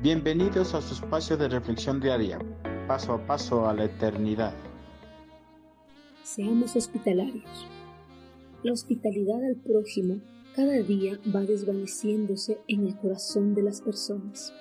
Bienvenidos 0.00 0.74
a 0.74 0.80
su 0.80 0.94
espacio 0.94 1.36
de 1.36 1.48
reflexión 1.48 1.98
diaria, 1.98 2.38
paso 2.86 3.14
a 3.14 3.26
paso 3.26 3.68
a 3.68 3.74
la 3.74 3.86
eternidad. 3.86 4.54
Seamos 6.22 6.76
hospitalarios. 6.76 7.66
La 8.62 8.74
hospitalidad 8.74 9.44
al 9.44 9.56
prójimo 9.56 10.20
cada 10.54 10.74
día 10.82 11.18
va 11.34 11.40
desvaneciéndose 11.40 12.60
en 12.68 12.86
el 12.86 12.96
corazón 12.96 13.56
de 13.56 13.62
las 13.62 13.80
personas. 13.80 14.52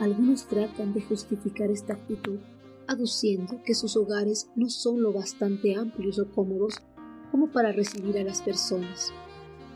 Algunos 0.00 0.48
tratan 0.48 0.92
de 0.92 1.02
justificar 1.02 1.70
esta 1.70 1.92
actitud 1.92 2.40
aduciendo 2.88 3.62
que 3.62 3.74
sus 3.74 3.96
hogares 3.96 4.50
no 4.56 4.68
son 4.70 5.02
lo 5.02 5.12
bastante 5.12 5.76
amplios 5.76 6.18
o 6.18 6.32
cómodos 6.32 6.82
como 7.30 7.52
para 7.52 7.70
recibir 7.70 8.18
a 8.18 8.24
las 8.24 8.42
personas. 8.42 9.12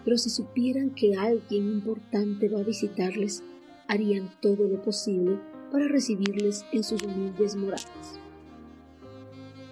Pero 0.05 0.19
si 0.19 0.29
supieran 0.29 0.91
que 0.91 1.15
alguien 1.15 1.71
importante 1.71 2.49
va 2.49 2.59
a 2.59 2.65
visitarles, 2.65 3.45
harían 3.93 4.31
todo 4.41 4.67
lo 4.67 4.81
posible 4.81 5.39
para 5.71 5.87
recibirles 5.87 6.65
en 6.73 6.83
sus 6.83 7.03
humildes 7.03 7.57
moradas. 7.57 8.19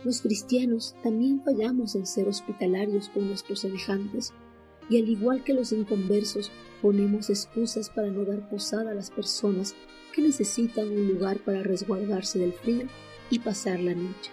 Los 0.05 0.21
cristianos 0.21 0.95
también 1.03 1.43
fallamos 1.43 1.95
en 1.95 2.07
ser 2.07 2.29
hospitalarios 2.29 3.09
con 3.09 3.29
nuestros 3.29 3.61
semejantes, 3.61 4.35
y 4.91 4.99
al 4.99 5.09
igual 5.09 5.43
que 5.43 5.55
los 5.55 5.73
inconversos, 5.73 6.53
ponemos 6.83 7.31
excusas 7.31 7.89
para 7.89 8.09
no 8.09 8.25
dar 8.27 8.47
posada 8.51 8.91
a 8.91 8.95
las 8.95 9.11
personas 9.11 9.75
que 10.15 10.21
necesitan 10.21 10.89
un 10.89 11.09
lugar 11.09 11.39
para 11.39 11.63
resguardarse 11.63 12.41
del 12.41 12.53
frío 12.53 12.89
y 13.31 13.39
pasar 13.39 13.81
la 13.81 13.95
noche. 13.95 14.33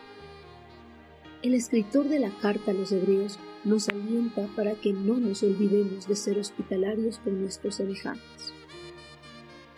El 1.43 1.53
escritor 1.53 2.09
de 2.09 2.19
la 2.19 2.31
carta 2.41 2.71
a 2.71 2.73
los 2.73 2.91
hebreos 2.91 3.39
nos 3.63 3.87
alienta 3.87 4.49
para 4.53 4.73
que 4.73 4.91
no 4.91 5.17
nos 5.17 5.43
olvidemos 5.43 6.07
de 6.07 6.15
ser 6.15 6.39
hospitalarios 6.39 7.19
con 7.19 7.39
nuestros 7.39 7.75
semejantes. 7.75 8.53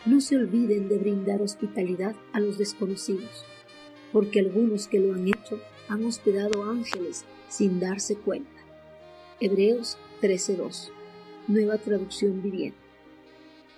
No 0.06 0.22
se 0.22 0.38
olviden 0.38 0.88
de 0.88 0.98
brindar 0.98 1.42
hospitalidad 1.42 2.16
a 2.32 2.40
los 2.40 2.58
desconocidos, 2.58 3.44
porque 4.14 4.40
algunos 4.40 4.88
que 4.88 5.00
lo 5.00 5.14
han 5.14 5.28
hecho 5.28 5.60
han 5.90 6.06
hospedado 6.06 6.64
ángeles 6.64 7.26
sin 7.50 7.82
darse 7.82 8.16
cuenta. 8.16 8.50
Hebreos 9.42 9.98
13.2, 10.22 10.90
nueva 11.48 11.78
traducción 11.78 12.42
viviente. 12.42 12.80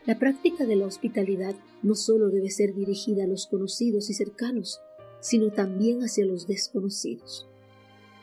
La 0.06 0.20
práctica 0.20 0.66
de 0.66 0.76
la 0.76 0.86
hospitalidad 0.86 1.56
no 1.82 1.96
solo 1.96 2.30
debe 2.30 2.52
ser 2.52 2.76
dirigida 2.76 3.24
a 3.24 3.28
los 3.28 3.48
conocidos 3.48 4.10
y 4.10 4.14
cercanos, 4.14 4.80
sino 5.22 5.52
también 5.52 6.02
hacia 6.02 6.26
los 6.26 6.46
desconocidos. 6.48 7.48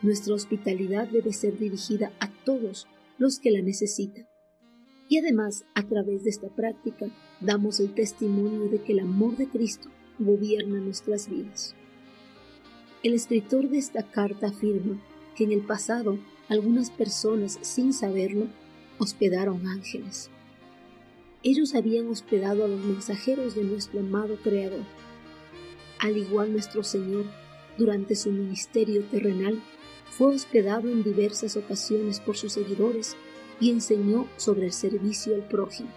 Nuestra 0.01 0.35
hospitalidad 0.35 1.09
debe 1.09 1.33
ser 1.33 1.57
dirigida 1.57 2.13
a 2.21 2.31
todos 2.45 2.87
los 3.17 3.39
que 3.39 3.51
la 3.51 3.61
necesitan. 3.61 4.28
Y 5.09 5.17
además, 5.17 5.65
a 5.73 5.81
través 5.81 6.23
de 6.23 6.29
esta 6.29 6.49
práctica, 6.49 7.07
damos 7.41 7.79
el 7.79 7.95
testimonio 7.95 8.69
de 8.69 8.83
que 8.83 8.93
el 8.93 8.99
amor 8.99 9.35
de 9.37 9.47
Cristo 9.49 9.89
gobierna 10.19 10.79
nuestras 10.79 11.27
vidas. 11.27 11.75
El 13.01 13.15
escritor 13.15 13.69
de 13.69 13.79
esta 13.79 14.03
carta 14.03 14.47
afirma 14.47 15.01
que 15.35 15.45
en 15.45 15.51
el 15.51 15.61
pasado 15.61 16.19
algunas 16.47 16.91
personas, 16.91 17.57
sin 17.61 17.91
saberlo, 17.91 18.47
hospedaron 18.99 19.65
ángeles. 19.65 20.29
Ellos 21.41 21.73
habían 21.73 22.07
hospedado 22.07 22.65
a 22.65 22.67
los 22.67 22.81
mensajeros 22.81 23.55
de 23.55 23.63
nuestro 23.63 24.01
amado 24.01 24.37
Creador. 24.43 24.83
Al 25.97 26.17
igual 26.17 26.51
nuestro 26.51 26.83
Señor, 26.83 27.25
durante 27.79 28.15
su 28.15 28.31
ministerio 28.31 29.03
terrenal, 29.05 29.59
fue 30.11 30.35
hospedado 30.35 30.87
en 30.89 31.01
diversas 31.01 31.55
ocasiones 31.57 32.19
por 32.19 32.37
sus 32.37 32.53
seguidores 32.53 33.15
y 33.59 33.71
enseñó 33.71 34.27
sobre 34.37 34.67
el 34.67 34.73
servicio 34.73 35.35
al 35.35 35.47
prójimo. 35.47 35.89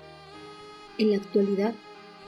En 0.98 1.10
la 1.10 1.16
actualidad, 1.16 1.74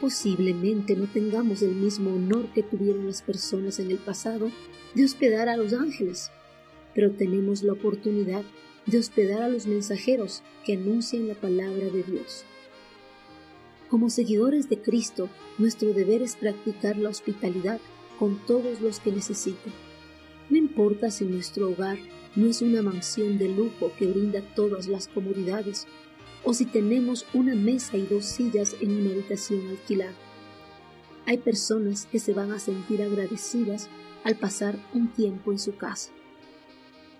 posiblemente 0.00 0.96
no 0.96 1.06
tengamos 1.06 1.62
el 1.62 1.74
mismo 1.74 2.14
honor 2.14 2.46
que 2.52 2.62
tuvieron 2.62 3.06
las 3.06 3.22
personas 3.22 3.78
en 3.78 3.90
el 3.90 3.98
pasado 3.98 4.50
de 4.94 5.04
hospedar 5.04 5.48
a 5.48 5.56
los 5.56 5.72
ángeles, 5.72 6.30
pero 6.94 7.10
tenemos 7.10 7.62
la 7.62 7.72
oportunidad 7.72 8.42
de 8.86 8.98
hospedar 8.98 9.42
a 9.42 9.48
los 9.48 9.66
mensajeros 9.66 10.42
que 10.64 10.74
anuncian 10.74 11.28
la 11.28 11.34
palabra 11.34 11.86
de 11.86 12.02
Dios. 12.02 12.44
Como 13.88 14.10
seguidores 14.10 14.68
de 14.68 14.80
Cristo, 14.80 15.28
nuestro 15.58 15.92
deber 15.92 16.22
es 16.22 16.36
practicar 16.36 16.96
la 16.96 17.10
hospitalidad 17.10 17.80
con 18.18 18.38
todos 18.46 18.80
los 18.80 19.00
que 19.00 19.12
necesiten. 19.12 19.72
No 20.50 20.56
importa 20.56 21.10
si 21.10 21.24
nuestro 21.24 21.70
hogar 21.70 21.98
no 22.36 22.46
es 22.46 22.62
una 22.62 22.82
mansión 22.82 23.38
de 23.38 23.48
lujo 23.48 23.92
que 23.98 24.06
brinda 24.06 24.42
todas 24.54 24.88
las 24.88 25.08
comodidades, 25.08 25.86
o 26.42 26.52
si 26.52 26.66
tenemos 26.66 27.26
una 27.32 27.54
mesa 27.54 27.96
y 27.96 28.02
dos 28.02 28.24
sillas 28.24 28.76
en 28.80 28.92
una 28.92 29.10
habitación 29.12 29.68
alquilada. 29.68 30.14
Hay 31.26 31.38
personas 31.38 32.06
que 32.06 32.18
se 32.18 32.34
van 32.34 32.52
a 32.52 32.58
sentir 32.58 33.02
agradecidas 33.02 33.88
al 34.24 34.36
pasar 34.36 34.78
un 34.92 35.08
tiempo 35.12 35.52
en 35.52 35.58
su 35.58 35.76
casa. 35.76 36.12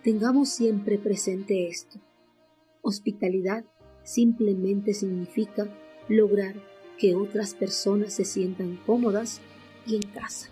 Tengamos 0.03 0.51
siempre 0.51 0.99
presente 0.99 1.69
esto. 1.69 1.99
Hospitalidad 2.83 3.65
simplemente 4.03 4.93
significa 4.93 5.67
lograr 6.09 6.55
que 6.99 7.15
otras 7.15 7.55
personas 7.55 8.13
se 8.13 8.27
sientan 8.27 8.79
cómodas 8.85 9.41
y 9.87 9.97
en 9.97 10.03
casa. 10.03 10.51